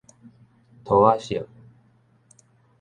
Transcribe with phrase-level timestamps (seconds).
[0.83, 1.47] 桃仔色